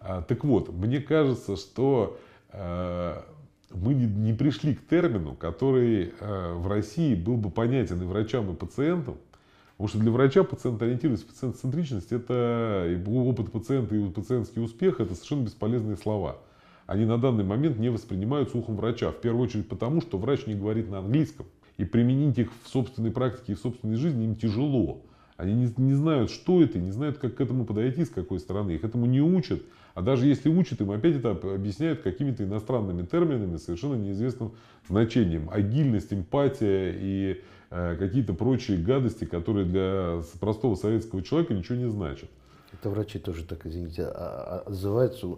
[0.00, 2.18] А, так вот, мне кажется, что
[2.50, 3.22] э,
[3.70, 8.50] мы не, не пришли к термину, который э, в России был бы понятен и врачам,
[8.52, 9.16] и пациентам.
[9.82, 15.42] Потому что для врача пациент-ориентированность, пациент-центричность– это и опыт пациента и пациентский успех– это совершенно
[15.46, 16.36] бесполезные слова.
[16.86, 19.10] Они на данный момент не воспринимаются ухом врача.
[19.10, 21.46] В первую очередь потому, что врач не говорит на английском.
[21.78, 25.02] И применить их в собственной практике и в собственной жизни им тяжело.
[25.36, 28.70] Они не, не знают, что это, не знают, как к этому подойти, с какой стороны.
[28.70, 29.62] Их этому не учат.
[29.94, 34.52] А даже если учат, им опять это объясняют какими-то иностранными терминами, совершенно неизвестным
[34.88, 35.50] значением.
[35.50, 37.40] Агильность, эмпатия и
[37.98, 42.28] какие-то прочие гадости, которые для простого советского человека ничего не значат.
[42.72, 45.36] Это врачи тоже так, извините, а- а- отзываются,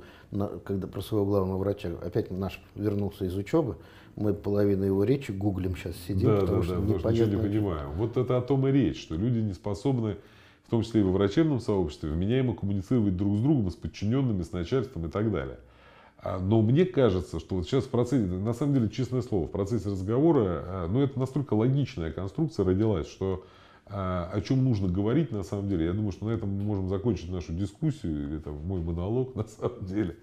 [0.65, 3.77] когда про своего главного врача, опять наш вернулся из учебы,
[4.17, 7.27] мы половину его речи гуглим сейчас сидим, да, потому да, что да, потому что ничего
[7.27, 7.49] не непонятно.
[7.61, 7.91] понимаем.
[7.97, 10.17] Вот это о том и речь, что люди не способны,
[10.67, 14.53] в том числе и во врачебном сообществе, вменяемо коммуницировать друг с другом, с подчиненными, с
[14.53, 15.59] начальством и так далее.
[16.25, 19.51] А, Но мне кажется, что вот сейчас в процессе, на самом деле, честное слово, в
[19.51, 23.45] процессе разговора, а, ну это настолько логичная конструкция родилась, что
[23.87, 25.85] а, о чем нужно говорить на самом деле.
[25.85, 29.45] Я думаю, что на этом мы можем закончить нашу дискуссию, или там мой монолог на
[29.45, 30.17] самом деле.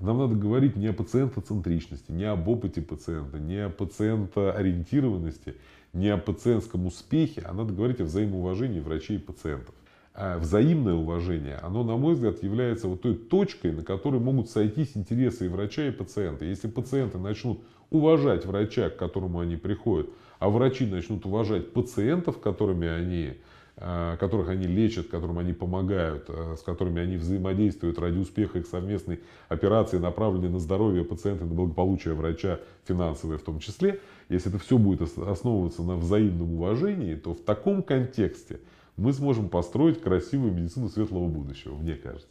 [0.00, 5.54] Нам надо говорить не о пациентоцентричности, не об опыте пациента, не о пациентоориентированности,
[5.92, 9.74] не о пациентском успехе, а надо говорить о взаимоуважении врачей и пациентов.
[10.16, 14.92] А взаимное уважение, оно, на мой взгляд, является вот той точкой, на которой могут сойтись
[14.94, 16.44] интересы и врача, и пациента.
[16.44, 17.60] Если пациенты начнут
[17.90, 20.08] уважать врача, к которому они приходят,
[20.38, 23.34] а врачи начнут уважать пациентов, которыми они,
[23.76, 28.68] э, которых они лечат, которым они помогают, э, с которыми они взаимодействуют ради успеха их
[28.68, 33.98] совместной операции, направленной на здоровье пациента, на благополучие врача, финансовое в том числе,
[34.28, 38.60] если это все будет ос- основываться на взаимном уважении, то в таком контексте
[38.96, 42.28] мы сможем построить красивую медицину светлого будущего, мне кажется.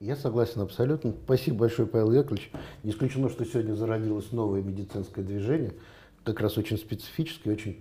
[0.00, 1.14] Я согласен абсолютно.
[1.24, 2.50] Спасибо большое, Павел Яковлевич.
[2.82, 5.72] Не исключено, что сегодня зародилось новое медицинское движение,
[6.22, 7.78] как раз очень специфическое, очень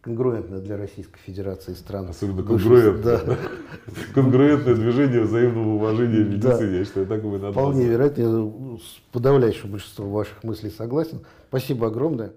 [0.00, 2.08] конгруентное для Российской Федерации и стран.
[2.08, 3.18] Особенно конгруентное.
[3.24, 3.36] Да,
[4.14, 6.52] Конгруентное движение взаимного уважения в Да.
[6.52, 6.78] медицине.
[6.78, 8.22] Я считаю, так и надо вполне вероятно.
[8.22, 11.20] Я с подавляющим большинством ваших мыслей согласен.
[11.48, 12.32] Спасибо огромное.